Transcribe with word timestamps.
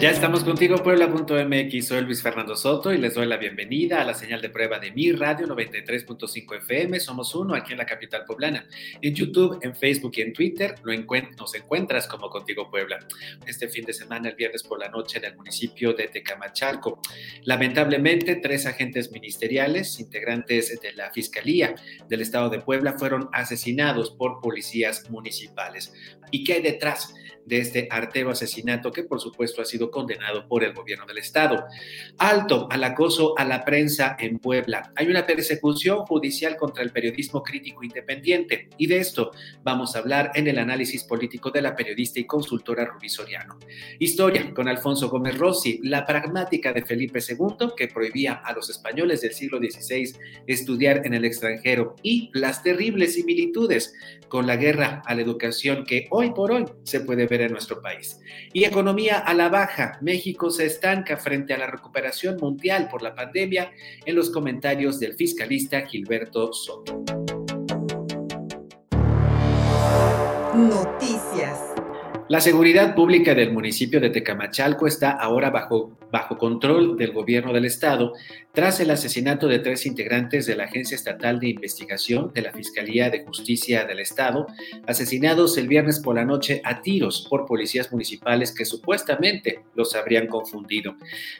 Ya 0.00 0.10
estamos 0.10 0.44
contigo, 0.44 0.82
Puebla.mx. 0.82 1.86
Soy 1.86 2.00
Luis 2.00 2.22
Fernando 2.22 2.56
Soto 2.56 2.90
y 2.90 2.96
les 2.96 3.12
doy 3.12 3.26
la 3.26 3.36
bienvenida 3.36 4.00
a 4.00 4.04
la 4.06 4.14
señal 4.14 4.40
de 4.40 4.48
prueba 4.48 4.78
de 4.78 4.92
mi 4.92 5.12
radio 5.12 5.46
93.5 5.46 6.56
FM. 6.56 6.98
Somos 6.98 7.34
uno 7.34 7.54
aquí 7.54 7.72
en 7.72 7.78
la 7.78 7.84
capital 7.84 8.24
poblana. 8.24 8.66
En 9.02 9.14
YouTube, 9.14 9.58
en 9.60 9.76
Facebook 9.76 10.12
y 10.16 10.22
en 10.22 10.32
Twitter 10.32 10.76
nos 11.36 11.54
encuentras 11.54 12.06
como 12.06 12.30
Contigo 12.30 12.70
Puebla. 12.70 12.98
Este 13.46 13.68
fin 13.68 13.84
de 13.84 13.92
semana, 13.92 14.30
el 14.30 14.36
viernes 14.36 14.62
por 14.62 14.78
la 14.78 14.88
noche, 14.88 15.18
en 15.18 15.26
el 15.26 15.36
municipio 15.36 15.92
de 15.92 16.08
Tecamachalco. 16.08 17.02
Lamentablemente, 17.42 18.36
tres 18.36 18.64
agentes 18.64 19.12
ministeriales, 19.12 20.00
integrantes 20.00 20.80
de 20.80 20.94
la 20.94 21.10
Fiscalía 21.10 21.74
del 22.08 22.22
Estado 22.22 22.48
de 22.48 22.60
Puebla, 22.60 22.94
fueron 22.94 23.28
asesinados 23.34 24.12
por 24.12 24.40
policías 24.40 25.10
municipales. 25.10 25.92
¿Y 26.30 26.42
qué 26.42 26.54
hay 26.54 26.62
detrás? 26.62 27.12
De 27.50 27.58
este 27.58 27.88
artero 27.90 28.30
asesinato 28.30 28.92
que 28.92 29.02
por 29.02 29.20
supuesto 29.20 29.60
ha 29.60 29.64
sido 29.64 29.90
condenado 29.90 30.46
por 30.46 30.62
el 30.62 30.72
gobierno 30.72 31.04
del 31.04 31.18
estado. 31.18 31.64
Alto 32.16 32.68
al 32.70 32.84
acoso 32.84 33.34
a 33.36 33.44
la 33.44 33.64
prensa 33.64 34.16
en 34.18 34.38
Puebla. 34.38 34.92
Hay 34.94 35.08
una 35.08 35.26
persecución 35.26 36.06
judicial 36.06 36.56
contra 36.56 36.84
el 36.84 36.92
periodismo 36.92 37.42
crítico 37.42 37.82
independiente 37.82 38.68
y 38.78 38.86
de 38.86 38.98
esto 38.98 39.32
vamos 39.64 39.94
a 39.94 39.98
hablar 39.98 40.30
en 40.34 40.46
el 40.46 40.58
análisis 40.58 41.02
político 41.02 41.50
de 41.50 41.62
la 41.62 41.74
periodista 41.74 42.20
y 42.20 42.24
consultora 42.24 42.84
Rubí 42.84 43.08
Soriano. 43.08 43.58
Historia 43.98 44.54
con 44.54 44.68
Alfonso 44.68 45.10
Gómez 45.10 45.36
Rossi, 45.36 45.80
la 45.82 46.06
pragmática 46.06 46.72
de 46.72 46.82
Felipe 46.82 47.18
II 47.18 47.70
que 47.76 47.88
prohibía 47.88 48.34
a 48.44 48.52
los 48.52 48.70
españoles 48.70 49.22
del 49.22 49.32
siglo 49.32 49.58
XVI 49.58 50.12
estudiar 50.46 51.04
en 51.04 51.14
el 51.14 51.24
extranjero 51.24 51.96
y 52.04 52.30
las 52.32 52.62
terribles 52.62 53.14
similitudes 53.14 53.92
con 54.28 54.46
la 54.46 54.54
guerra 54.54 55.02
a 55.04 55.14
la 55.16 55.22
educación 55.22 55.84
que 55.84 56.06
hoy 56.10 56.30
por 56.30 56.52
hoy 56.52 56.64
se 56.84 57.00
puede 57.00 57.26
ver 57.26 57.39
en 57.46 57.52
nuestro 57.52 57.80
país. 57.80 58.20
Y 58.52 58.64
economía 58.64 59.18
a 59.18 59.34
la 59.34 59.48
baja. 59.48 59.98
México 60.00 60.50
se 60.50 60.66
estanca 60.66 61.16
frente 61.16 61.54
a 61.54 61.58
la 61.58 61.66
recuperación 61.66 62.36
mundial 62.36 62.88
por 62.90 63.02
la 63.02 63.14
pandemia 63.14 63.72
en 64.04 64.16
los 64.16 64.30
comentarios 64.30 64.98
del 64.98 65.14
fiscalista 65.14 65.86
Gilberto 65.86 66.52
Soto. 66.52 67.19
La 72.30 72.40
seguridad 72.40 72.94
pública 72.94 73.34
del 73.34 73.52
municipio 73.52 74.00
de 74.00 74.08
Tecamachalco 74.08 74.86
está 74.86 75.10
ahora 75.10 75.50
bajo, 75.50 75.98
bajo 76.12 76.38
control 76.38 76.96
del 76.96 77.10
gobierno 77.10 77.52
del 77.52 77.64
estado 77.64 78.12
tras 78.52 78.78
el 78.78 78.92
asesinato 78.92 79.48
de 79.48 79.58
tres 79.58 79.84
integrantes 79.84 80.46
de 80.46 80.54
la 80.54 80.64
Agencia 80.64 80.94
Estatal 80.94 81.40
de 81.40 81.48
Investigación 81.48 82.32
de 82.32 82.42
la 82.42 82.52
Fiscalía 82.52 83.10
de 83.10 83.24
Justicia 83.24 83.84
del 83.84 83.98
Estado, 83.98 84.46
asesinados 84.86 85.56
el 85.58 85.66
viernes 85.66 85.98
por 85.98 86.14
la 86.14 86.24
noche 86.24 86.60
a 86.64 86.82
tiros 86.82 87.26
por 87.28 87.46
policías 87.46 87.90
municipales 87.90 88.54
que 88.54 88.64
supuestamente 88.64 89.64
los 89.74 89.96
habrían 89.96 90.28
confundido. 90.28 90.94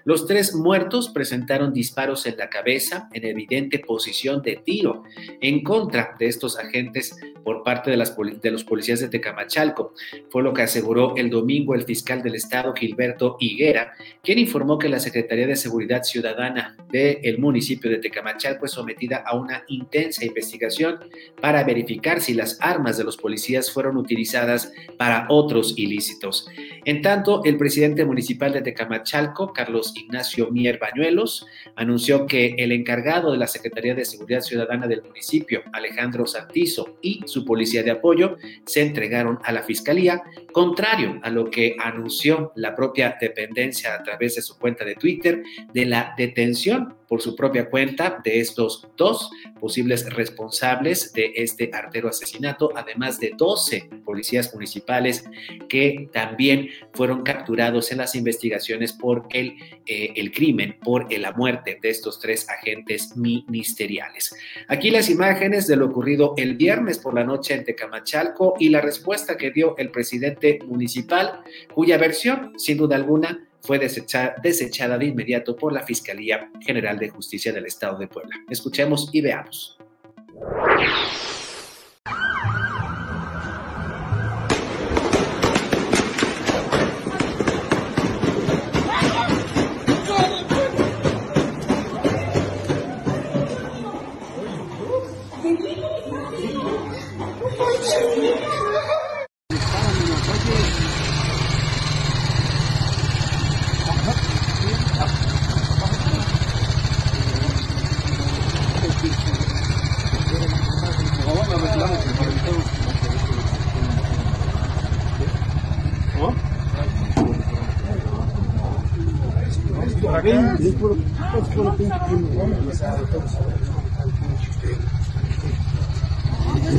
Los 0.05 0.27
tres 0.27 0.57
muertos 0.57 1.09
presentaron 1.09 1.73
disparos 1.73 2.27
en 2.27 2.37
la 2.37 2.49
cabeza 2.49 3.09
en 3.13 3.27
evidente 3.27 3.79
posición 3.79 4.43
de 4.43 4.57
tiro 4.57 5.05
en 5.41 5.63
contra 5.63 6.17
de 6.19 6.27
estos 6.27 6.59
agentes 6.59 7.17
por 7.45 7.63
parte 7.63 7.91
de, 7.91 8.51
los 8.51 8.65
policías 8.65 9.01
de 9.01 9.09
Tecamachalco. 9.09 9.95
Fue 10.31 10.43
lo 10.43 10.53
que 10.53 10.63
aseguró 10.81 11.15
el 11.17 11.29
domingo 11.29 11.75
el 11.75 11.83
fiscal 11.83 12.23
del 12.23 12.37
Estado, 12.37 12.73
Gilberto 12.75 13.37
Higuera, 13.39 13.93
quien 14.23 14.39
informó 14.39 14.79
que 14.79 14.89
la 14.89 14.99
Secretaría 14.99 15.47
de 15.47 15.55
Seguridad 15.55 16.05
Ciudadana 16.05 16.75
del 16.91 17.39
municipio 17.39 17.91
de 17.91 17.99
Tecamachalco 17.99 18.65
es 18.65 18.73
sometida 18.73 19.23
a 19.27 19.37
una 19.37 19.63
intensa 19.69 20.25
investigación 20.25 20.99
para 21.39 21.65
verificar 21.65 22.23
si 22.23 22.33
las 22.33 22.57
armas 22.63 22.97
de 22.97 23.05
los 23.05 23.19
policías 23.19 23.71
fueron 23.71 23.99
utilizadas 23.99 24.73
para 24.97 25.27
otros 25.29 25.75
ilícitos. 25.77 26.49
En 26.87 27.03
tanto, 27.03 27.43
el 27.45 27.59
presidente 27.59 28.07
municipal 28.07 28.55
de 28.55 28.63
Tecamachalco, 28.63 29.53
Carlos 29.53 29.93
Ignacio 29.95 30.51
Mier 30.51 30.79
Bañuelos, 30.79 31.47
anunció 31.77 32.27
que 32.27 32.55
el 32.57 32.73
encargado 32.73 33.33
de 33.33 33.39
la 33.39 33.47
Secretaría 33.47 33.95
de 33.95 34.07
Seguridad 34.07 34.41
Ciudadana 34.41 34.87
del 34.87 35.03
municipio, 35.03 35.63
Alejandro 35.75 36.27
Santizo, 36.27 36.97
y 37.03 37.21
su 37.27 37.45
policía 37.45 37.83
de 37.83 37.91
apoyo 37.91 38.39
se 38.65 38.81
entregaron 38.81 39.39
a 39.45 39.53
la 39.53 39.63
Fiscalía 39.63 40.23
contrario 40.53 41.21
a 41.23 41.31
lo 41.31 41.51
que 41.51 41.77
anunció 41.79 42.53
la 42.57 42.75
propia 42.75 43.17
dependencia 43.21 43.95
a 43.95 44.03
través 44.03 44.37
de 44.37 44.43
su 44.43 44.59
cuenta 44.59 44.85
de 44.85 44.95
Twitter 44.95 45.43
de 45.73 45.87
la 45.87 46.15
detención 46.17 47.00
por 47.11 47.21
su 47.21 47.35
propia 47.35 47.69
cuenta 47.69 48.21
de 48.23 48.39
estos 48.39 48.87
dos 48.97 49.31
posibles 49.59 50.09
responsables 50.15 51.13
de 51.13 51.33
este 51.35 51.69
artero 51.75 52.09
asesinato, 52.09 52.71
además 52.77 53.19
de 53.19 53.35
12 53.37 53.91
policías 54.05 54.55
municipales 54.55 55.25
que 55.69 56.09
también 56.13 56.69
fueron 56.93 57.25
capturados 57.25 57.91
en 57.91 57.99
las 57.99 58.15
investigaciones 58.15 58.93
por 58.93 59.27
el, 59.31 59.57
eh, 59.87 60.13
el 60.15 60.31
crimen, 60.31 60.79
por 60.85 61.13
la 61.13 61.33
muerte 61.33 61.81
de 61.83 61.91
estos 61.91 62.21
tres 62.21 62.49
agentes 62.49 63.17
ministeriales. 63.17 64.33
Aquí 64.69 64.91
las 64.91 65.11
imágenes 65.11 65.67
de 65.67 65.75
lo 65.75 65.87
ocurrido 65.87 66.35
el 66.37 66.55
viernes 66.55 66.99
por 66.99 67.15
la 67.15 67.25
noche 67.25 67.55
en 67.55 67.65
Tecamachalco 67.65 68.55
y 68.61 68.69
la 68.69 68.81
respuesta 68.81 69.37
que 69.37 69.51
dio 69.51 69.77
el 69.79 69.91
presidente 69.91 70.61
municipal, 70.65 71.41
cuya 71.75 71.99
versión, 71.99 72.53
sin 72.57 72.77
duda 72.77 72.95
alguna, 72.95 73.50
fue 73.61 73.79
desechada, 73.79 74.99
de 74.99 75.07
inmediato 75.07 75.57
por 75.57 75.73
la 75.73 75.83
Fiscalía 75.83 76.51
General 76.61 76.99
de 76.99 77.11
Justicia 77.11 77.53
del 77.53 77.67
Estado 77.67 77.99
de 77.99 78.09
Puebla. 78.09 78.35
Escuchemos 78.49 79.09
y 79.13 79.21
veamos. 79.21 79.79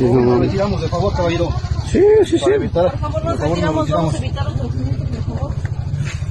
Nos 0.00 0.38
retiramos, 0.40 0.82
de 0.82 0.88
favor, 0.88 1.12
caballero. 1.14 1.48
Sí, 1.90 2.02
sí, 2.24 2.38
sí. 2.38 2.50
Evitar, 2.50 2.90
Por 2.90 3.00
favor, 3.00 3.24
nos 3.24 3.40
retiramos, 3.40 3.90
vamos 3.90 4.14
a 4.14 4.18
evitar 4.18 4.44
los 4.44 4.56
movimientos, 4.56 5.08
por 5.08 5.38
favor. 5.38 5.54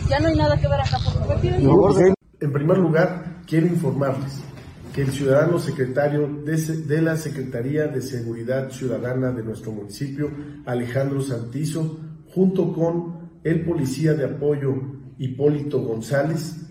Ya 0.10 0.20
no 0.20 0.28
hay 0.28 0.36
nada 0.36 0.58
que 0.60 0.68
ver 0.68 0.82
acá, 0.82 0.98
por 1.04 1.14
favor. 1.14 1.38
No, 1.60 2.00
En 2.40 2.54
primer 2.54 2.78
lugar, 2.78 3.42
quiero 3.46 3.68
informarles 3.68 4.42
que 4.94 5.02
el 5.04 5.12
ciudadano 5.12 5.58
secretario 5.60 6.28
de, 6.28 7.02
la 7.02 7.16
Secretaría 7.16 7.88
de 7.88 8.02
Seguridad 8.02 8.70
Ciudadana 8.72 9.32
de 9.32 9.44
nuestro 9.44 9.72
municipio, 9.72 10.30
Alejandro 10.66 11.22
Santizo, 11.22 12.00
junto 12.28 12.74
con 12.74 13.40
el 13.44 13.64
policía 13.64 14.14
de 14.14 14.26
apoyo 14.26 14.76
Hipólito 15.18 15.80
González, 15.82 16.71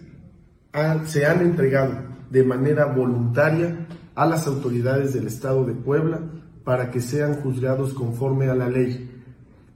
se 1.07 1.27
han 1.27 1.41
entregado 1.41 1.95
de 2.31 2.45
manera 2.45 2.87
voluntaria 2.87 3.87
a 4.15 4.27
las 4.27 4.47
autoridades 4.47 5.13
del 5.15 5.27
Estado 5.27 5.65
de 5.65 5.75
Puebla 5.75 6.21
para 6.65 6.91
que 6.91 7.01
sean 7.01 7.35
juzgados 7.35 7.95
conforme 7.95 8.49
a 8.49 8.55
la 8.55 8.69
ley. 8.69 9.11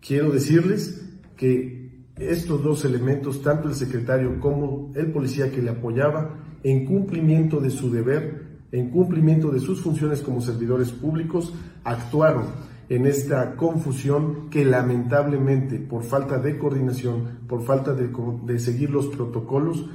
Quiero 0.00 0.30
decirles 0.30 1.04
que 1.36 2.04
estos 2.16 2.62
dos 2.62 2.84
elementos, 2.84 3.42
tanto 3.42 3.68
el 3.68 3.74
secretario 3.74 4.38
como 4.38 4.92
el 4.94 5.10
policía 5.10 5.50
que 5.50 5.62
le 5.62 5.70
apoyaba, 5.70 6.36
en 6.62 6.84
cumplimiento 6.84 7.60
de 7.60 7.70
su 7.70 7.90
deber, 7.90 8.44
en 8.70 8.90
cumplimiento 8.90 9.50
de 9.50 9.60
sus 9.60 9.80
funciones 9.80 10.20
como 10.20 10.40
servidores 10.40 10.90
públicos, 10.90 11.52
actuaron 11.82 12.46
en 12.88 13.06
esta 13.06 13.56
confusión 13.56 14.50
que 14.50 14.64
lamentablemente 14.64 15.78
por 15.78 16.04
falta 16.04 16.38
de 16.38 16.58
coordinación, 16.58 17.40
por 17.48 17.64
falta 17.64 17.94
de, 17.94 18.58
seguir 18.58 18.90
los 18.90 19.06
protocolos, 19.08 19.86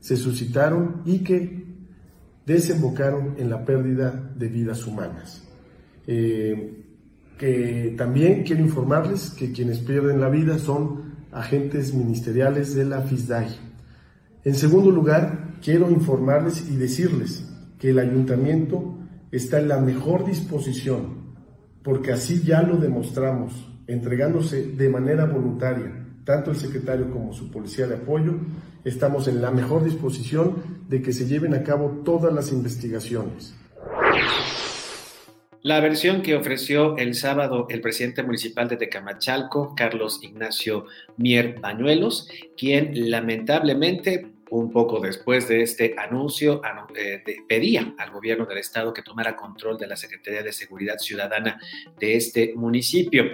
se 0.00 0.16
suscitaron 0.16 1.02
y 1.04 1.20
que 1.20 1.64
desembocaron 2.46 3.34
en 3.38 3.50
la 3.50 3.64
pérdida 3.64 4.32
de 4.34 4.48
vidas 4.48 4.86
humanas. 4.86 5.46
Eh, 6.06 6.84
que 7.38 7.94
también 7.96 8.42
quiero 8.42 8.60
informarles 8.62 9.30
que 9.30 9.52
quienes 9.52 9.78
pierden 9.78 10.20
la 10.20 10.28
vida 10.28 10.58
son 10.58 11.14
agentes 11.32 11.94
ministeriales 11.94 12.74
de 12.74 12.84
la 12.84 13.00
FISDAI. 13.00 13.56
En 14.44 14.54
segundo 14.54 14.90
lugar, 14.90 15.54
quiero 15.62 15.90
informarles 15.90 16.68
y 16.68 16.76
decirles 16.76 17.46
que 17.78 17.90
el 17.90 17.98
ayuntamiento 17.98 18.98
está 19.30 19.58
en 19.58 19.68
la 19.68 19.78
mejor 19.78 20.26
disposición, 20.26 21.34
porque 21.82 22.12
así 22.12 22.42
ya 22.42 22.62
lo 22.62 22.76
demostramos, 22.76 23.70
entregándose 23.86 24.72
de 24.72 24.88
manera 24.88 25.24
voluntaria, 25.24 25.99
tanto 26.24 26.50
el 26.50 26.56
secretario 26.56 27.10
como 27.10 27.32
su 27.32 27.50
policía 27.50 27.86
de 27.86 27.96
apoyo, 27.96 28.34
estamos 28.84 29.28
en 29.28 29.40
la 29.42 29.50
mejor 29.50 29.84
disposición 29.84 30.84
de 30.88 31.02
que 31.02 31.12
se 31.12 31.26
lleven 31.26 31.54
a 31.54 31.62
cabo 31.62 32.02
todas 32.04 32.32
las 32.32 32.52
investigaciones. 32.52 33.54
La 35.62 35.80
versión 35.80 36.22
que 36.22 36.36
ofreció 36.36 36.96
el 36.96 37.14
sábado 37.14 37.66
el 37.68 37.82
presidente 37.82 38.22
municipal 38.22 38.66
de 38.66 38.78
Tecamachalco, 38.78 39.74
Carlos 39.76 40.20
Ignacio 40.22 40.86
Mier 41.18 41.60
Bañuelos, 41.60 42.28
quien 42.56 43.10
lamentablemente 43.10 44.26
un 44.50 44.70
poco 44.70 45.00
después 45.00 45.48
de 45.48 45.62
este 45.62 45.94
anuncio, 45.96 46.60
eh, 46.96 47.22
pedía 47.48 47.94
al 47.98 48.10
gobierno 48.10 48.46
del 48.46 48.58
estado 48.58 48.92
que 48.92 49.02
tomara 49.02 49.36
control 49.36 49.78
de 49.78 49.86
la 49.86 49.96
Secretaría 49.96 50.42
de 50.42 50.52
Seguridad 50.52 50.98
Ciudadana 50.98 51.60
de 51.98 52.16
este 52.16 52.52
municipio. 52.54 53.30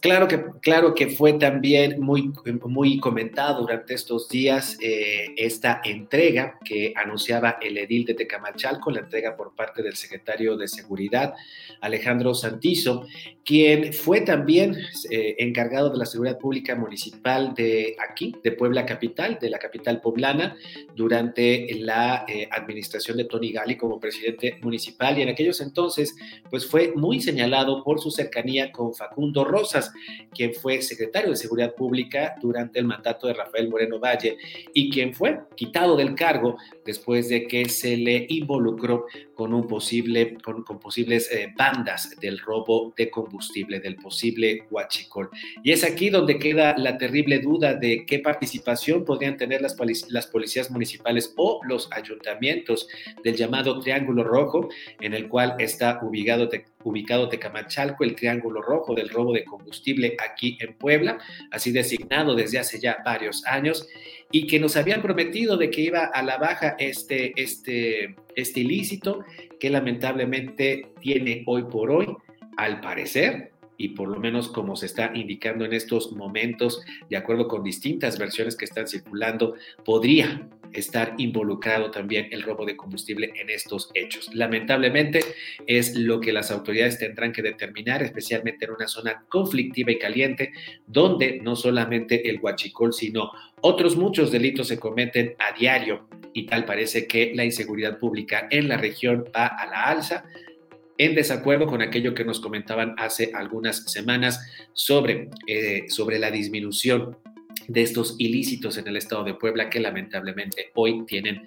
Claro 0.00 0.26
que, 0.26 0.44
claro 0.60 0.94
que 0.94 1.08
fue 1.08 1.34
también 1.34 2.00
muy, 2.00 2.32
muy 2.64 2.98
comentado 2.98 3.60
durante 3.60 3.94
estos 3.94 4.28
días 4.28 4.76
eh, 4.80 5.34
esta 5.36 5.80
entrega 5.84 6.58
que 6.64 6.92
anunciaba 6.96 7.58
el 7.60 7.78
edil 7.78 8.04
de 8.04 8.14
Tecamachalco, 8.14 8.90
la 8.90 9.00
entrega 9.00 9.36
por 9.36 9.54
parte 9.54 9.82
del 9.82 9.96
secretario 9.96 10.56
de 10.56 10.66
Seguridad, 10.68 11.34
Alejandro 11.80 12.34
Santizo, 12.34 13.06
quien 13.44 13.92
fue 13.92 14.20
también 14.20 14.76
eh, 15.10 15.36
encargado 15.38 15.90
de 15.90 15.98
la 15.98 16.06
seguridad 16.06 16.38
pública 16.38 16.74
municipal 16.74 17.54
de 17.54 17.96
aquí, 17.98 18.34
de 18.42 18.52
Puebla 18.52 18.86
Capital, 18.86 19.38
de 19.40 19.50
la 19.50 19.58
capital 19.58 20.00
poblana 20.20 20.56
durante 20.94 21.74
la 21.76 22.24
eh, 22.28 22.46
administración 22.50 23.16
de 23.16 23.24
Tony 23.24 23.52
Gali 23.52 23.76
como 23.76 23.98
presidente 23.98 24.58
municipal 24.60 25.18
y 25.18 25.22
en 25.22 25.30
aquellos 25.30 25.60
entonces 25.60 26.14
pues 26.50 26.66
fue 26.66 26.92
muy 26.94 27.20
señalado 27.20 27.82
por 27.82 28.00
su 28.00 28.10
cercanía 28.10 28.70
con 28.70 28.94
Facundo 28.94 29.44
Rosas, 29.44 29.92
quien 30.34 30.52
fue 30.52 30.82
secretario 30.82 31.30
de 31.30 31.36
Seguridad 31.36 31.74
Pública 31.74 32.34
durante 32.42 32.78
el 32.78 32.84
mandato 32.84 33.26
de 33.26 33.34
Rafael 33.34 33.70
Moreno 33.70 33.98
Valle 33.98 34.36
y 34.74 34.90
quien 34.90 35.14
fue 35.14 35.40
quitado 35.54 35.96
del 35.96 36.14
cargo 36.14 36.56
después 36.84 37.28
de 37.28 37.46
que 37.46 37.68
se 37.68 37.96
le 37.96 38.26
involucró 38.28 39.06
con 39.34 39.54
un 39.54 39.66
posible 39.66 40.36
con, 40.42 40.64
posibles 40.64 41.30
eh, 41.32 41.48
bandas 41.56 42.14
del 42.20 42.38
robo 42.38 42.92
de 42.96 43.08
combustible, 43.10 43.80
del 43.80 43.96
posible 43.96 44.64
huachicol. 44.70 45.30
Y 45.62 45.72
es 45.72 45.82
aquí 45.82 46.10
donde 46.10 46.38
queda 46.38 46.76
la 46.76 46.98
terrible 46.98 47.38
duda 47.38 47.74
de 47.74 48.04
qué 48.06 48.18
participación 48.18 49.04
podrían 49.04 49.36
tener 49.36 49.62
las, 49.62 49.74
las 50.10 50.26
policías 50.26 50.70
municipales 50.70 51.32
o 51.36 51.60
los 51.64 51.88
ayuntamientos 51.92 52.88
del 53.22 53.36
llamado 53.36 53.80
Triángulo 53.80 54.24
Rojo, 54.24 54.68
en 55.00 55.14
el 55.14 55.28
cual 55.28 55.56
está 55.58 56.00
ubicado, 56.02 56.48
ubicado 56.84 57.28
Tecamachalco, 57.28 58.04
el 58.04 58.14
Triángulo 58.14 58.62
Rojo 58.62 58.94
del 58.94 59.08
robo 59.08 59.32
de 59.32 59.44
combustible 59.44 60.16
aquí 60.24 60.58
en 60.60 60.74
Puebla, 60.74 61.18
así 61.50 61.72
designado 61.72 62.34
desde 62.34 62.58
hace 62.58 62.78
ya 62.78 62.98
varios 63.04 63.44
años, 63.46 63.88
y 64.30 64.46
que 64.46 64.60
nos 64.60 64.76
habían 64.76 65.02
prometido 65.02 65.56
de 65.56 65.70
que 65.70 65.82
iba 65.82 66.04
a 66.04 66.22
la 66.22 66.38
baja 66.38 66.76
este, 66.78 67.32
este, 67.40 68.16
este 68.36 68.60
ilícito, 68.60 69.24
que 69.58 69.70
lamentablemente 69.70 70.92
tiene 71.00 71.42
hoy 71.46 71.64
por 71.64 71.90
hoy, 71.90 72.06
al 72.56 72.80
parecer, 72.80 73.52
y 73.80 73.88
por 73.88 74.08
lo 74.08 74.20
menos 74.20 74.48
como 74.48 74.76
se 74.76 74.84
está 74.84 75.10
indicando 75.14 75.64
en 75.64 75.72
estos 75.72 76.12
momentos, 76.12 76.82
de 77.08 77.16
acuerdo 77.16 77.48
con 77.48 77.64
distintas 77.64 78.18
versiones 78.18 78.54
que 78.54 78.66
están 78.66 78.86
circulando, 78.86 79.54
podría 79.86 80.46
estar 80.74 81.14
involucrado 81.16 81.90
también 81.90 82.28
el 82.30 82.42
robo 82.42 82.66
de 82.66 82.76
combustible 82.76 83.32
en 83.34 83.48
estos 83.48 83.90
hechos. 83.94 84.28
Lamentablemente 84.34 85.20
es 85.66 85.96
lo 85.96 86.20
que 86.20 86.30
las 86.30 86.50
autoridades 86.50 86.98
tendrán 86.98 87.32
que 87.32 87.40
determinar, 87.40 88.02
especialmente 88.02 88.66
en 88.66 88.72
una 88.72 88.86
zona 88.86 89.24
conflictiva 89.30 89.90
y 89.92 89.98
caliente, 89.98 90.52
donde 90.86 91.40
no 91.40 91.56
solamente 91.56 92.28
el 92.28 92.38
huachicol, 92.38 92.92
sino 92.92 93.30
otros 93.62 93.96
muchos 93.96 94.30
delitos 94.30 94.68
se 94.68 94.78
cometen 94.78 95.36
a 95.38 95.58
diario 95.58 96.06
y 96.34 96.44
tal 96.44 96.66
parece 96.66 97.06
que 97.06 97.32
la 97.34 97.46
inseguridad 97.46 97.98
pública 97.98 98.46
en 98.50 98.68
la 98.68 98.76
región 98.76 99.24
va 99.34 99.46
a 99.46 99.66
la 99.66 99.84
alza 99.84 100.24
en 101.00 101.14
desacuerdo 101.14 101.66
con 101.66 101.80
aquello 101.80 102.12
que 102.12 102.26
nos 102.26 102.40
comentaban 102.40 102.94
hace 102.98 103.30
algunas 103.32 103.90
semanas 103.90 104.46
sobre, 104.74 105.30
eh, 105.46 105.86
sobre 105.88 106.18
la 106.18 106.30
disminución 106.30 107.16
de 107.68 107.80
estos 107.80 108.16
ilícitos 108.18 108.76
en 108.76 108.86
el 108.86 108.98
estado 108.98 109.24
de 109.24 109.32
Puebla 109.32 109.70
que 109.70 109.80
lamentablemente 109.80 110.72
hoy 110.74 111.06
tienen 111.06 111.46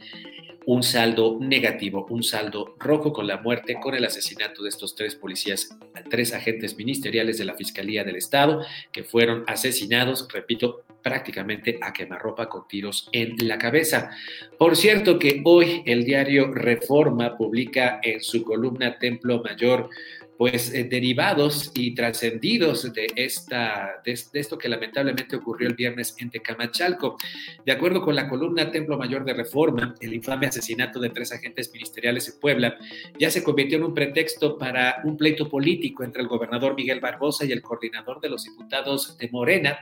un 0.66 0.82
saldo 0.82 1.38
negativo, 1.40 2.08
un 2.10 2.24
saldo 2.24 2.76
rojo 2.80 3.14
con 3.14 3.28
la 3.28 3.38
muerte, 3.38 3.78
con 3.80 3.94
el 3.94 4.06
asesinato 4.06 4.64
de 4.64 4.70
estos 4.70 4.96
tres 4.96 5.14
policías, 5.14 5.78
tres 6.10 6.34
agentes 6.34 6.76
ministeriales 6.76 7.38
de 7.38 7.46
la 7.46 7.54
Fiscalía 7.54 8.04
del 8.04 8.16
Estado 8.16 8.66
que 8.92 9.04
fueron 9.04 9.44
asesinados, 9.46 10.28
repito, 10.34 10.84
prácticamente 11.04 11.78
a 11.82 11.94
quemarropa 11.94 12.50
con 12.50 12.68
tiros 12.68 13.10
en 13.12 13.36
la 13.48 13.58
cabeza. 13.58 14.10
Por 14.58 14.76
cierto 14.76 15.20
que 15.20 15.42
hoy 15.44 15.84
el 15.86 16.06
diario 16.06 16.54
Reforma 16.54 17.38
publica 17.38 18.00
en 18.02 18.22
su 18.22 18.44
columna 18.44 18.98
Templo 18.98 19.44
Mayor 19.44 19.90
pues 20.38 20.74
eh, 20.74 20.86
derivados 20.86 21.72
y 21.76 21.94
trascendidos 21.94 22.92
de, 22.94 23.08
esta, 23.16 24.02
de, 24.04 24.20
esto 24.34 24.58
que 24.58 24.68
lamentablemente 24.68 25.36
ocurrió 25.36 25.68
el 25.68 25.76
viernes 25.76 26.16
en 26.20 26.30
Tecamachalco. 26.30 27.18
De 27.66 27.72
acuerdo 27.72 28.02
con 28.02 28.16
la 28.16 28.28
columna 28.28 28.72
Templo 28.72 28.98
Mayor 28.98 29.26
de 29.26 29.34
Reforma, 29.34 29.96
el 30.02 30.14
infame 30.14 30.48
asesinato 30.48 31.00
de 31.00 31.10
tres 31.10 31.32
agentes 31.32 31.72
ministeriales 31.72 32.28
en 32.30 32.40
Puebla 32.40 32.78
ya 33.20 33.30
se 33.30 33.44
convirtió 33.44 33.78
en 33.78 33.84
un 33.84 33.94
pretexto 33.94 34.58
para 34.58 35.02
un 35.04 35.18
pleito 35.18 35.50
político 35.50 36.04
entre 36.04 36.22
el 36.22 36.28
gobernador 36.28 36.76
Miguel 36.76 37.00
Barbosa 37.00 37.46
y 37.46 37.52
el 37.52 37.62
coordinador 37.62 38.20
de 38.20 38.30
los 38.30 38.44
diputados 38.44 39.18
de 39.18 39.30
Morena, 39.30 39.80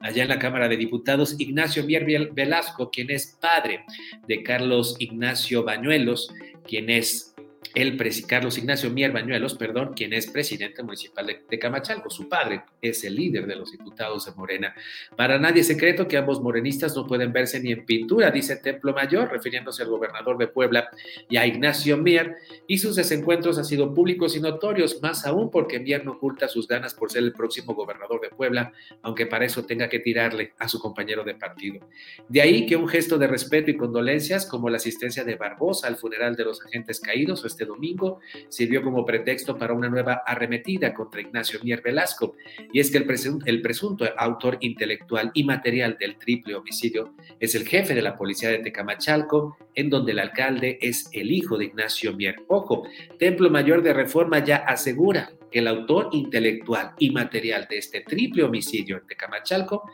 allá 0.00 0.22
en 0.22 0.28
la 0.28 0.38
Cámara 0.38 0.68
de 0.68 0.76
Diputados, 0.76 1.36
Ignacio 1.38 1.84
Mier 1.84 2.30
Velasco, 2.32 2.90
quien 2.90 3.10
es 3.10 3.38
padre 3.40 3.84
de 4.28 4.42
Carlos 4.42 4.96
Ignacio 4.98 5.64
Bañuelos, 5.64 6.32
quien 6.66 6.90
es 6.90 7.33
el 7.74 7.98
Carlos 8.28 8.56
Ignacio 8.56 8.90
Mier 8.90 9.10
Bañuelos, 9.10 9.54
perdón, 9.54 9.94
quien 9.94 10.12
es 10.12 10.28
presidente 10.28 10.82
municipal 10.82 11.26
de, 11.26 11.58
Camachalco. 11.58 12.08
Su 12.08 12.28
padre 12.28 12.62
es 12.80 13.02
el 13.04 13.16
líder 13.16 13.46
de 13.46 13.56
los 13.56 13.72
diputados 13.72 14.26
de 14.26 14.32
Morena. 14.32 14.74
Para 15.16 15.38
nadie 15.38 15.62
es 15.62 15.66
secreto 15.66 16.06
que 16.06 16.16
ambos 16.16 16.40
morenistas 16.40 16.94
no 16.94 17.06
pueden 17.06 17.32
verse 17.32 17.60
ni 17.60 17.72
en 17.72 17.84
pintura, 17.84 18.30
dice 18.30 18.56
Templo 18.56 18.92
Mayor, 18.92 19.30
refiriéndose 19.30 19.82
al 19.82 19.88
gobernador 19.88 20.38
de 20.38 20.46
Puebla 20.46 20.88
y 21.28 21.36
a 21.36 21.46
Ignacio 21.46 21.96
Mier, 21.96 22.36
y 22.66 22.78
sus 22.78 22.96
desencuentros 22.96 23.58
han 23.58 23.64
sido 23.64 23.92
públicos 23.92 24.36
y 24.36 24.40
notorios, 24.40 25.00
más 25.02 25.26
aún 25.26 25.50
porque 25.50 25.80
Mier 25.80 26.04
no 26.04 26.12
oculta 26.12 26.48
sus 26.48 26.68
ganas 26.68 26.94
por 26.94 27.10
ser 27.10 27.24
el 27.24 27.32
próximo 27.32 27.74
gobernador 27.74 28.20
de 28.20 28.30
Puebla, 28.30 28.72
aunque 29.02 29.26
para 29.26 29.46
eso 29.46 29.64
tenga 29.64 29.88
que 29.88 29.98
tirarle 29.98 30.52
a 30.58 30.68
su 30.68 30.78
compañero 30.78 31.24
de 31.24 31.34
partido. 31.34 31.80
De 32.28 32.40
ahí 32.40 32.66
que 32.66 32.76
un 32.76 32.88
gesto 32.88 33.18
de 33.18 33.26
respeto 33.26 33.70
y 33.70 33.76
condolencias, 33.76 34.46
como 34.46 34.70
la 34.70 34.76
asistencia 34.76 35.24
de 35.24 35.34
Barbosa 35.36 35.88
al 35.88 35.96
funeral 35.96 36.36
de 36.36 36.44
los 36.44 36.64
agentes 36.64 37.00
caídos, 37.00 37.44
este 37.44 37.63
domingo 37.66 38.20
sirvió 38.48 38.82
como 38.82 39.04
pretexto 39.04 39.56
para 39.56 39.74
una 39.74 39.88
nueva 39.88 40.22
arremetida 40.26 40.92
contra 40.94 41.20
Ignacio 41.20 41.60
Mier 41.62 41.82
Velasco. 41.82 42.34
Y 42.72 42.80
es 42.80 42.90
que 42.90 42.98
el, 42.98 43.04
presunto, 43.04 43.46
el 43.46 43.62
presunto 43.62 44.04
autor 44.16 44.58
intelectual 44.60 45.30
y 45.34 45.44
material 45.44 45.96
del 45.98 46.16
triple 46.16 46.54
homicidio 46.54 47.14
es 47.40 47.54
el 47.54 47.66
jefe 47.66 47.94
de 47.94 48.02
la 48.02 48.16
policía 48.16 48.50
de 48.50 48.58
Tecamachalco, 48.58 49.56
en 49.74 49.90
donde 49.90 50.12
el 50.12 50.18
alcalde 50.18 50.78
es 50.80 51.08
el 51.12 51.32
hijo 51.32 51.58
de 51.58 51.66
Ignacio 51.66 52.14
Mier. 52.14 52.36
Ojo, 52.48 52.84
Templo 53.18 53.50
Mayor 53.50 53.82
de 53.82 53.92
Reforma 53.92 54.44
ya 54.44 54.56
asegura 54.56 55.32
que 55.50 55.60
el 55.60 55.68
autor 55.68 56.08
intelectual 56.12 56.92
y 56.98 57.10
material 57.10 57.66
de 57.68 57.78
este 57.78 58.00
triple 58.00 58.42
homicidio 58.42 58.98
en 58.98 59.06
Tecamachalco 59.06 59.84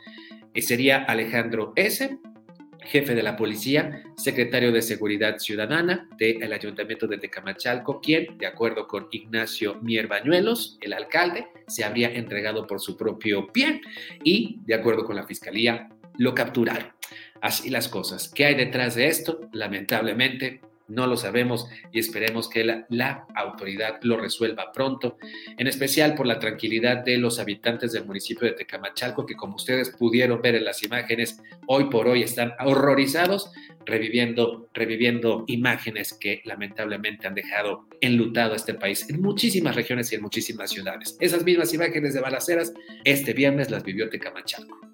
eh, 0.54 0.62
sería 0.62 1.04
Alejandro 1.04 1.72
S., 1.76 2.18
jefe 2.84 3.14
de 3.14 3.22
la 3.22 3.36
policía, 3.36 4.02
secretario 4.16 4.72
de 4.72 4.82
Seguridad 4.82 5.38
Ciudadana 5.38 6.08
del 6.16 6.52
Ayuntamiento 6.52 7.06
de 7.06 7.18
Tecamachalco, 7.18 8.00
quien, 8.00 8.38
de 8.38 8.46
acuerdo 8.46 8.86
con 8.86 9.08
Ignacio 9.10 9.76
Mier 9.82 10.06
Bañuelos, 10.06 10.78
el 10.80 10.92
alcalde, 10.92 11.48
se 11.66 11.84
habría 11.84 12.12
entregado 12.12 12.66
por 12.66 12.80
su 12.80 12.96
propio 12.96 13.52
pie 13.52 13.80
y, 14.24 14.60
de 14.64 14.74
acuerdo 14.74 15.04
con 15.04 15.16
la 15.16 15.26
fiscalía, 15.26 15.88
lo 16.18 16.34
capturaron. 16.34 16.92
Así 17.40 17.70
las 17.70 17.88
cosas. 17.88 18.28
¿Qué 18.28 18.44
hay 18.44 18.54
detrás 18.54 18.94
de 18.94 19.08
esto? 19.08 19.48
Lamentablemente, 19.52 20.60
no 20.90 21.06
lo 21.06 21.16
sabemos 21.16 21.68
y 21.92 21.98
esperemos 21.98 22.48
que 22.48 22.64
la, 22.64 23.26
autoridad 23.34 24.00
lo 24.02 24.18
resuelva 24.18 24.72
pronto, 24.72 25.16
en 25.56 25.66
especial 25.66 26.14
por 26.14 26.26
la 26.26 26.38
tranquilidad 26.38 26.98
de 27.04 27.16
los 27.16 27.38
habitantes 27.38 27.92
del 27.92 28.04
municipio 28.04 28.46
de 28.46 28.54
Tecamachalco, 28.54 29.24
que 29.24 29.36
como 29.36 29.56
ustedes 29.56 29.90
pudieron 29.90 30.42
ver 30.42 30.56
en 30.56 30.64
las 30.64 30.82
imágenes, 30.82 31.40
hoy 31.66 31.84
por 31.84 32.08
hoy 32.08 32.22
están 32.22 32.52
horrorizados, 32.60 33.50
reviviendo, 33.86 34.68
reviviendo 34.74 35.44
imágenes 35.46 36.12
que 36.12 36.42
lamentablemente 36.44 37.26
han 37.26 37.34
dejado 37.34 37.86
enlutado 38.00 38.52
a 38.52 38.56
este 38.56 38.74
país 38.74 39.08
en 39.08 39.20
muchísimas 39.22 39.74
regiones 39.74 40.12
y 40.12 40.16
en 40.16 40.22
muchísimas 40.22 40.70
ciudades. 40.70 41.16
Esas 41.20 41.44
mismas 41.44 41.72
imágenes 41.72 42.14
de 42.14 42.20
balaceras, 42.20 42.72
este 43.04 43.32
viernes 43.32 43.70
las 43.70 43.84
vivió 43.84 44.10
Tecamachalco. 44.10 44.89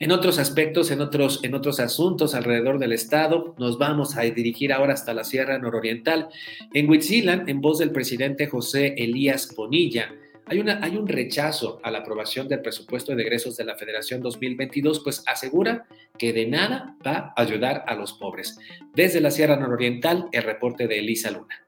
En 0.00 0.12
otros 0.12 0.38
aspectos, 0.38 0.92
en 0.92 1.00
otros, 1.00 1.40
en 1.42 1.54
otros 1.54 1.80
asuntos 1.80 2.36
alrededor 2.36 2.78
del 2.78 2.92
estado, 2.92 3.56
nos 3.58 3.78
vamos 3.78 4.16
a 4.16 4.22
dirigir 4.22 4.72
ahora 4.72 4.94
hasta 4.94 5.12
la 5.12 5.24
Sierra 5.24 5.58
Nororiental. 5.58 6.28
En 6.72 6.88
Huitzilan, 6.88 7.48
en 7.48 7.60
voz 7.60 7.78
del 7.78 7.90
presidente 7.90 8.46
José 8.46 8.94
Elías 8.96 9.52
Bonilla, 9.56 10.14
hay, 10.46 10.60
una, 10.60 10.78
hay 10.84 10.96
un 10.96 11.08
rechazo 11.08 11.80
a 11.82 11.90
la 11.90 11.98
aprobación 11.98 12.46
del 12.46 12.62
presupuesto 12.62 13.14
de 13.14 13.22
egresos 13.22 13.56
de 13.56 13.64
la 13.64 13.74
Federación 13.74 14.22
2022, 14.22 15.00
pues 15.00 15.24
asegura 15.26 15.86
que 16.16 16.32
de 16.32 16.46
nada 16.46 16.96
va 17.04 17.32
a 17.36 17.42
ayudar 17.42 17.84
a 17.88 17.96
los 17.96 18.12
pobres. 18.12 18.56
Desde 18.94 19.20
la 19.20 19.32
Sierra 19.32 19.56
Nororiental, 19.56 20.28
el 20.30 20.44
reporte 20.44 20.86
de 20.86 21.00
Elisa 21.00 21.32
Luna. 21.32 21.66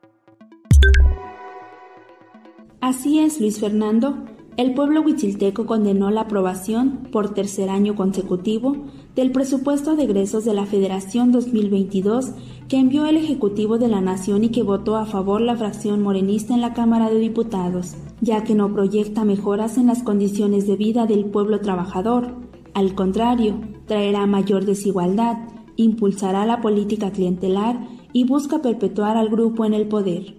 Así 2.80 3.18
es, 3.18 3.40
Luis 3.40 3.58
Fernando. 3.58 4.25
El 4.57 4.75
pueblo 4.75 5.00
huichilteco 5.02 5.64
condenó 5.64 6.11
la 6.11 6.23
aprobación, 6.23 7.09
por 7.12 7.33
tercer 7.33 7.71
año 7.71 7.95
consecutivo, 7.95 8.76
del 9.14 9.33
presupuesto 9.33 9.97
de 9.97 10.04
egresos 10.04 10.45
de 10.45 10.54
la 10.54 10.66
Federación 10.66 11.33
2022 11.33 12.33
que 12.69 12.78
envió 12.78 13.07
el 13.07 13.16
Ejecutivo 13.16 13.78
de 13.78 13.88
la 13.88 14.00
Nación 14.00 14.45
y 14.45 14.50
que 14.50 14.62
votó 14.62 14.97
a 14.97 15.07
favor 15.07 15.40
la 15.40 15.57
fracción 15.57 16.02
morenista 16.02 16.54
en 16.54 16.61
la 16.61 16.75
Cámara 16.75 17.11
de 17.11 17.19
Diputados, 17.19 17.95
ya 18.21 18.45
que 18.45 18.54
no 18.54 18.73
proyecta 18.73 19.25
mejoras 19.25 19.78
en 19.78 19.87
las 19.87 20.02
condiciones 20.02 20.66
de 20.66 20.76
vida 20.76 21.07
del 21.07 21.25
pueblo 21.25 21.61
trabajador. 21.61 22.35
Al 22.75 22.95
contrario, 22.95 23.61
traerá 23.87 24.26
mayor 24.26 24.66
desigualdad, 24.66 25.38
impulsará 25.76 26.47
la 26.47 26.61
política 26.61 27.11
clientelar 27.11 27.88
y 28.12 28.25
busca 28.25 28.62
perpetuar 28.62 29.16
al 29.16 29.30
grupo 29.30 29.64
en 29.64 29.75
el 29.75 29.88
poder. 29.88 30.37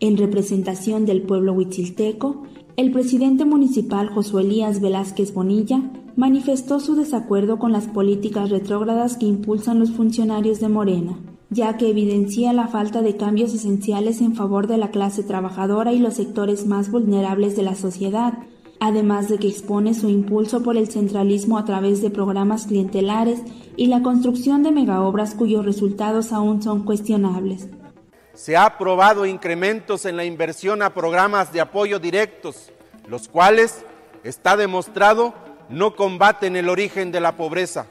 En 0.00 0.16
representación 0.16 1.06
del 1.06 1.22
pueblo 1.22 1.52
huichilteco, 1.54 2.42
el 2.76 2.92
presidente 2.92 3.46
municipal 3.46 4.10
Josué 4.10 4.42
Elías 4.42 4.82
Velázquez 4.82 5.32
Bonilla 5.32 5.82
manifestó 6.14 6.78
su 6.78 6.94
desacuerdo 6.94 7.58
con 7.58 7.72
las 7.72 7.86
políticas 7.86 8.50
retrógradas 8.50 9.16
que 9.16 9.24
impulsan 9.24 9.78
los 9.78 9.92
funcionarios 9.92 10.60
de 10.60 10.68
Morena, 10.68 11.18
ya 11.48 11.78
que 11.78 11.88
evidencia 11.88 12.52
la 12.52 12.68
falta 12.68 13.00
de 13.00 13.16
cambios 13.16 13.54
esenciales 13.54 14.20
en 14.20 14.34
favor 14.34 14.66
de 14.66 14.76
la 14.76 14.90
clase 14.90 15.22
trabajadora 15.22 15.94
y 15.94 16.00
los 16.00 16.14
sectores 16.14 16.66
más 16.66 16.90
vulnerables 16.90 17.56
de 17.56 17.62
la 17.62 17.74
sociedad, 17.74 18.34
además 18.78 19.30
de 19.30 19.38
que 19.38 19.48
expone 19.48 19.94
su 19.94 20.10
impulso 20.10 20.62
por 20.62 20.76
el 20.76 20.88
centralismo 20.88 21.56
a 21.56 21.64
través 21.64 22.02
de 22.02 22.10
programas 22.10 22.66
clientelares 22.66 23.40
y 23.78 23.86
la 23.86 24.02
construcción 24.02 24.62
de 24.62 24.72
megaobras 24.72 25.34
cuyos 25.34 25.64
resultados 25.64 26.30
aún 26.30 26.62
son 26.62 26.84
cuestionables. 26.84 27.68
Se 28.36 28.54
ha 28.54 28.66
aprobado 28.66 29.24
incrementos 29.24 30.04
en 30.04 30.18
la 30.18 30.26
inversión 30.26 30.82
a 30.82 30.92
programas 30.92 31.54
de 31.54 31.62
apoyo 31.62 31.98
directos, 31.98 32.70
los 33.08 33.28
cuales, 33.28 33.82
está 34.24 34.58
demostrado, 34.58 35.32
no 35.70 35.96
combaten 35.96 36.54
el 36.54 36.68
origen 36.68 37.10
de 37.12 37.20
la 37.20 37.36
pobreza, 37.36 37.86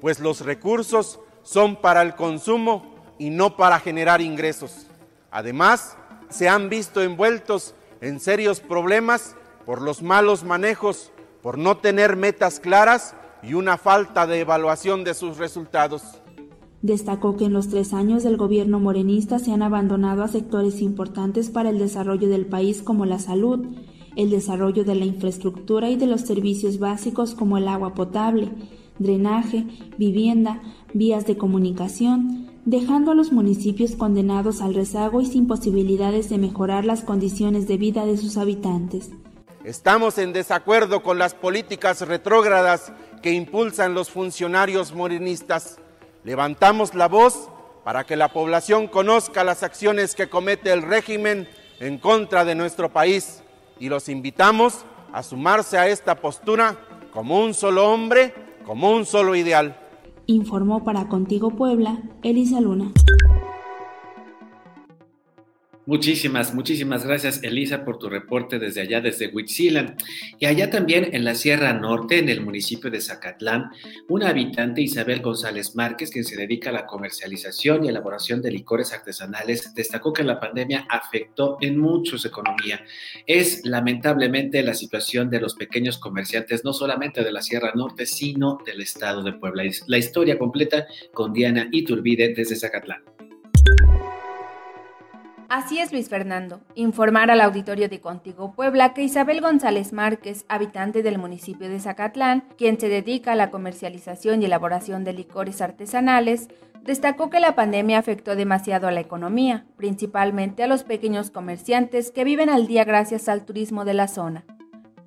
pues 0.00 0.18
los 0.18 0.40
recursos 0.40 1.20
son 1.42 1.76
para 1.76 2.00
el 2.00 2.14
consumo 2.14 2.96
y 3.18 3.28
no 3.28 3.58
para 3.58 3.80
generar 3.80 4.22
ingresos. 4.22 4.86
Además, 5.30 5.98
se 6.30 6.48
han 6.48 6.70
visto 6.70 7.02
envueltos 7.02 7.74
en 8.00 8.18
serios 8.18 8.60
problemas 8.60 9.36
por 9.66 9.82
los 9.82 10.00
malos 10.00 10.42
manejos, 10.42 11.12
por 11.42 11.58
no 11.58 11.76
tener 11.76 12.16
metas 12.16 12.60
claras 12.60 13.14
y 13.42 13.52
una 13.52 13.76
falta 13.76 14.26
de 14.26 14.40
evaluación 14.40 15.04
de 15.04 15.12
sus 15.12 15.36
resultados. 15.36 16.21
Destacó 16.82 17.36
que 17.36 17.44
en 17.44 17.52
los 17.52 17.68
tres 17.68 17.94
años 17.94 18.24
del 18.24 18.36
gobierno 18.36 18.80
morenista 18.80 19.38
se 19.38 19.52
han 19.52 19.62
abandonado 19.62 20.24
a 20.24 20.28
sectores 20.28 20.82
importantes 20.82 21.48
para 21.48 21.70
el 21.70 21.78
desarrollo 21.78 22.28
del 22.28 22.46
país 22.46 22.82
como 22.82 23.06
la 23.06 23.20
salud, 23.20 23.64
el 24.16 24.30
desarrollo 24.30 24.84
de 24.84 24.96
la 24.96 25.04
infraestructura 25.04 25.90
y 25.90 25.96
de 25.96 26.08
los 26.08 26.22
servicios 26.22 26.80
básicos 26.80 27.34
como 27.34 27.56
el 27.56 27.68
agua 27.68 27.94
potable, 27.94 28.50
drenaje, 28.98 29.64
vivienda, 29.96 30.60
vías 30.92 31.24
de 31.24 31.36
comunicación, 31.36 32.48
dejando 32.64 33.12
a 33.12 33.14
los 33.14 33.32
municipios 33.32 33.94
condenados 33.94 34.60
al 34.60 34.74
rezago 34.74 35.20
y 35.20 35.26
sin 35.26 35.46
posibilidades 35.46 36.28
de 36.30 36.38
mejorar 36.38 36.84
las 36.84 37.02
condiciones 37.02 37.68
de 37.68 37.76
vida 37.76 38.06
de 38.06 38.16
sus 38.16 38.36
habitantes. 38.36 39.10
Estamos 39.64 40.18
en 40.18 40.32
desacuerdo 40.32 41.04
con 41.04 41.18
las 41.18 41.34
políticas 41.34 42.00
retrógradas 42.06 42.92
que 43.22 43.32
impulsan 43.32 43.94
los 43.94 44.10
funcionarios 44.10 44.92
morenistas 44.92 45.78
Levantamos 46.24 46.94
la 46.94 47.08
voz 47.08 47.48
para 47.84 48.04
que 48.04 48.16
la 48.16 48.28
población 48.28 48.86
conozca 48.86 49.42
las 49.42 49.64
acciones 49.64 50.14
que 50.14 50.28
comete 50.28 50.72
el 50.72 50.82
régimen 50.82 51.48
en 51.80 51.98
contra 51.98 52.44
de 52.44 52.54
nuestro 52.54 52.92
país 52.92 53.42
y 53.80 53.88
los 53.88 54.08
invitamos 54.08 54.84
a 55.12 55.24
sumarse 55.24 55.78
a 55.78 55.88
esta 55.88 56.14
postura 56.14 56.78
como 57.12 57.40
un 57.40 57.54
solo 57.54 57.90
hombre, 57.90 58.32
como 58.64 58.92
un 58.92 59.04
solo 59.04 59.34
ideal. 59.34 59.76
Informó 60.26 60.84
para 60.84 61.08
Contigo 61.08 61.50
Puebla, 61.50 61.98
Elisa 62.22 62.60
Luna. 62.60 62.92
Muchísimas, 65.84 66.54
muchísimas 66.54 67.04
gracias, 67.04 67.42
Elisa, 67.42 67.84
por 67.84 67.98
tu 67.98 68.08
reporte 68.08 68.60
desde 68.60 68.82
allá, 68.82 69.00
desde 69.00 69.26
Huitzilan. 69.26 69.96
Y 70.38 70.46
allá 70.46 70.70
también 70.70 71.08
en 71.12 71.24
la 71.24 71.34
Sierra 71.34 71.72
Norte, 71.72 72.20
en 72.20 72.28
el 72.28 72.40
municipio 72.40 72.88
de 72.88 73.00
Zacatlán, 73.00 73.72
una 74.08 74.28
habitante, 74.28 74.80
Isabel 74.80 75.20
González 75.20 75.74
Márquez, 75.74 76.12
quien 76.12 76.24
se 76.24 76.36
dedica 76.36 76.70
a 76.70 76.72
la 76.72 76.86
comercialización 76.86 77.84
y 77.84 77.88
elaboración 77.88 78.40
de 78.42 78.52
licores 78.52 78.92
artesanales, 78.92 79.74
destacó 79.74 80.12
que 80.12 80.22
la 80.22 80.38
pandemia 80.38 80.86
afectó 80.88 81.56
en 81.60 81.78
mucho 81.78 82.16
su 82.16 82.28
economía. 82.28 82.84
Es 83.26 83.66
lamentablemente 83.66 84.62
la 84.62 84.74
situación 84.74 85.30
de 85.30 85.40
los 85.40 85.56
pequeños 85.56 85.98
comerciantes, 85.98 86.64
no 86.64 86.72
solamente 86.72 87.24
de 87.24 87.32
la 87.32 87.42
Sierra 87.42 87.72
Norte, 87.74 88.06
sino 88.06 88.58
del 88.64 88.82
estado 88.82 89.24
de 89.24 89.32
Puebla. 89.32 89.64
La 89.88 89.98
historia 89.98 90.38
completa 90.38 90.86
con 91.12 91.32
Diana 91.32 91.68
Iturbide 91.72 92.34
desde 92.34 92.54
Zacatlán. 92.54 93.02
Así 95.54 95.80
es, 95.80 95.92
Luis 95.92 96.08
Fernando. 96.08 96.62
Informar 96.76 97.30
al 97.30 97.42
auditorio 97.42 97.86
de 97.90 98.00
Contigo 98.00 98.54
Puebla 98.54 98.94
que 98.94 99.02
Isabel 99.02 99.42
González 99.42 99.92
Márquez, 99.92 100.46
habitante 100.48 101.02
del 101.02 101.18
municipio 101.18 101.68
de 101.68 101.78
Zacatlán, 101.78 102.44
quien 102.56 102.80
se 102.80 102.88
dedica 102.88 103.32
a 103.32 103.36
la 103.36 103.50
comercialización 103.50 104.40
y 104.40 104.46
elaboración 104.46 105.04
de 105.04 105.12
licores 105.12 105.60
artesanales, 105.60 106.48
destacó 106.84 107.28
que 107.28 107.38
la 107.38 107.54
pandemia 107.54 107.98
afectó 107.98 108.34
demasiado 108.34 108.88
a 108.88 108.92
la 108.92 109.00
economía, 109.00 109.66
principalmente 109.76 110.62
a 110.62 110.68
los 110.68 110.84
pequeños 110.84 111.30
comerciantes 111.30 112.12
que 112.12 112.24
viven 112.24 112.48
al 112.48 112.66
día 112.66 112.84
gracias 112.84 113.28
al 113.28 113.44
turismo 113.44 113.84
de 113.84 113.92
la 113.92 114.08
zona. 114.08 114.46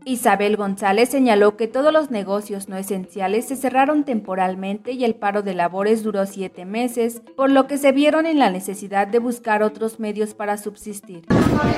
Isabel 0.07 0.55
González 0.55 1.09
señaló 1.09 1.57
que 1.57 1.67
todos 1.67 1.91
los 1.91 2.11
negocios 2.11 2.69
no 2.69 2.77
esenciales 2.77 3.47
se 3.47 3.55
cerraron 3.55 4.03
temporalmente 4.03 4.91
y 4.91 5.03
el 5.03 5.15
paro 5.15 5.41
de 5.41 5.55
labores 5.55 6.03
duró 6.03 6.27
siete 6.27 6.63
meses, 6.63 7.23
por 7.35 7.49
lo 7.49 7.65
que 7.65 7.79
se 7.79 7.91
vieron 7.91 8.27
en 8.27 8.37
la 8.37 8.51
necesidad 8.51 9.07
de 9.07 9.17
buscar 9.17 9.63
otros 9.63 9.99
medios 9.99 10.35
para 10.35 10.57
subsistir. 10.57 11.25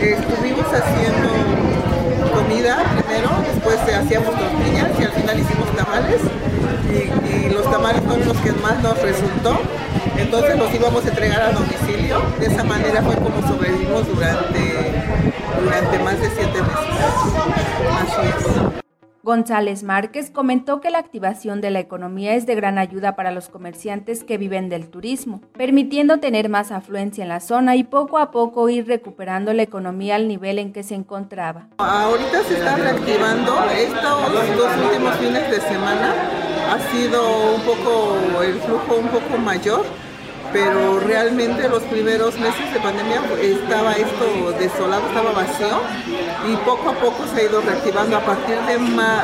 Estuvimos 0.02 0.66
haciendo 0.66 1.30
comida 2.34 2.84
primero, 3.02 3.30
después 3.54 3.78
hacíamos 3.96 4.36
tortillas 4.36 5.00
y 5.00 5.04
al 5.04 5.12
final 5.12 5.40
hicimos 5.40 5.76
tamales 5.78 6.22
y, 6.92 7.48
y 7.48 7.50
los 7.50 7.64
tamales 7.72 8.02
fueron 8.02 8.28
los 8.28 8.38
que 8.40 8.52
más 8.52 8.84
nos 8.84 9.02
resultó. 9.02 9.58
Entonces 10.18 10.58
los 10.58 10.74
íbamos 10.74 11.06
a 11.06 11.10
entregar 11.10 11.42
a 11.42 11.52
domicilio. 11.52 12.22
De 12.40 12.48
esa 12.48 12.64
manera 12.64 13.02
fue 13.02 13.16
como 13.16 13.42
sobrevivimos 13.48 14.08
durante, 14.08 14.87
durante 15.68 16.00
más 16.00 16.20
de 16.22 16.30
siete 16.30 16.62
meses. 16.62 16.86
González 19.22 19.84
Márquez 19.84 20.32
comentó 20.32 20.80
que 20.80 20.90
la 20.90 21.00
activación 21.00 21.60
de 21.60 21.70
la 21.70 21.82
economía 21.82 22.36
es 22.36 22.46
de 22.46 22.56
gran 22.56 22.78
ayuda 22.78 23.18
para 23.18 23.32
los 23.32 23.50
comerciantes 23.50 24.24
que 24.24 24.38
viven 24.38 24.70
del 24.70 24.90
turismo, 24.90 25.42
permitiendo 25.58 26.22
tener 26.22 26.48
más 26.48 26.72
afluencia 26.72 27.24
en 27.24 27.28
la 27.28 27.42
zona 27.42 27.76
y 27.76 27.84
poco 27.84 28.20
a 28.20 28.32
poco 28.32 28.70
ir 28.70 28.88
recuperando 28.88 29.52
la 29.52 29.64
economía 29.64 30.16
al 30.16 30.30
nivel 30.30 30.60
en 30.60 30.72
que 30.72 30.84
se 30.84 30.96
encontraba. 30.96 31.68
Ahorita 31.80 32.42
se 32.44 32.54
está 32.54 32.78
reactivando, 32.78 33.54
estos 33.70 34.56
dos 34.56 34.72
últimos 34.86 35.16
fines 35.18 35.52
de 35.52 35.60
semana 35.60 36.14
ha 36.72 36.80
sido 36.92 37.56
un 37.56 37.62
poco 37.64 38.16
el 38.42 38.54
flujo 38.62 38.96
un 38.96 39.08
poco 39.10 39.38
mayor 39.38 40.07
pero 40.58 41.00
realmente 41.00 41.70
los 41.70 41.84
primeros 41.84 42.34
meses 42.40 42.74
de 42.74 42.80
pandemia 42.80 43.22
estaba 43.40 43.94
esto 43.94 44.52
desolado, 44.58 45.08
estaba 45.08 45.32
vacío 45.32 45.82
y 46.52 46.56
poco 46.66 46.90
a 46.90 46.94
poco 46.94 47.26
se 47.32 47.42
ha 47.42 47.44
ido 47.44 47.62
reactivando 47.62 48.18
a 48.18 48.22
partir 48.22 48.58
de, 48.62 48.74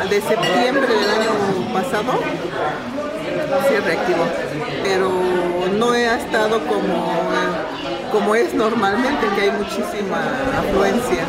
de 0.09 0.21
septiembre 0.21 0.87
del 0.87 1.09
año 1.09 1.73
pasado. 1.73 2.11
sí 3.67 3.75
reactivó, 3.83 4.25
pero 4.83 5.09
no 5.75 5.91
ha 5.91 6.17
estado 6.17 6.59
como, 6.67 7.15
como 8.11 8.35
es 8.35 8.53
normalmente, 8.53 9.25
que 9.35 9.41
hay 9.41 9.51
muchísima 9.51 10.21
afluencia. 10.59 11.25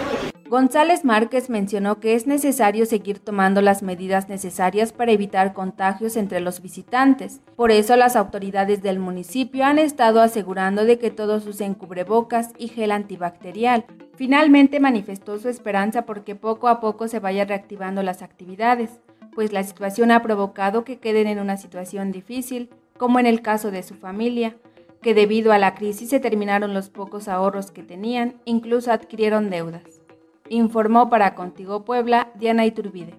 González 0.54 1.04
Márquez 1.04 1.50
mencionó 1.50 1.98
que 1.98 2.14
es 2.14 2.28
necesario 2.28 2.86
seguir 2.86 3.18
tomando 3.18 3.60
las 3.60 3.82
medidas 3.82 4.28
necesarias 4.28 4.92
para 4.92 5.10
evitar 5.10 5.52
contagios 5.52 6.16
entre 6.16 6.38
los 6.38 6.62
visitantes. 6.62 7.40
Por 7.56 7.72
eso 7.72 7.96
las 7.96 8.14
autoridades 8.14 8.80
del 8.80 9.00
municipio 9.00 9.64
han 9.64 9.80
estado 9.80 10.20
asegurando 10.20 10.84
de 10.84 11.00
que 11.00 11.10
todos 11.10 11.44
usen 11.48 11.74
cubrebocas 11.74 12.52
y 12.56 12.68
gel 12.68 12.92
antibacterial. 12.92 13.84
Finalmente 14.14 14.78
manifestó 14.78 15.40
su 15.40 15.48
esperanza 15.48 16.06
porque 16.06 16.36
poco 16.36 16.68
a 16.68 16.78
poco 16.78 17.08
se 17.08 17.18
vaya 17.18 17.44
reactivando 17.44 18.04
las 18.04 18.22
actividades, 18.22 19.00
pues 19.34 19.52
la 19.52 19.64
situación 19.64 20.12
ha 20.12 20.22
provocado 20.22 20.84
que 20.84 21.00
queden 21.00 21.26
en 21.26 21.40
una 21.40 21.56
situación 21.56 22.12
difícil, 22.12 22.70
como 22.96 23.18
en 23.18 23.26
el 23.26 23.42
caso 23.42 23.72
de 23.72 23.82
su 23.82 23.96
familia, 23.96 24.54
que 25.02 25.14
debido 25.14 25.50
a 25.50 25.58
la 25.58 25.74
crisis 25.74 26.10
se 26.10 26.20
terminaron 26.20 26.74
los 26.74 26.90
pocos 26.90 27.26
ahorros 27.26 27.72
que 27.72 27.82
tenían, 27.82 28.36
incluso 28.44 28.92
adquirieron 28.92 29.50
deudas. 29.50 29.93
Informó 30.50 31.08
para 31.08 31.34
Contigo 31.34 31.86
Puebla 31.86 32.30
Diana 32.34 32.66
Iturbide. 32.66 33.14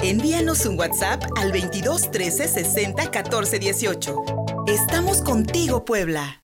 Envíanos 0.00 0.64
un 0.66 0.78
WhatsApp 0.78 1.24
al 1.36 1.50
22 1.50 2.12
13 2.12 2.46
60 2.46 3.10
14 3.10 3.58
18. 3.58 4.16
Estamos 4.68 5.20
contigo, 5.20 5.84
Puebla. 5.84 6.36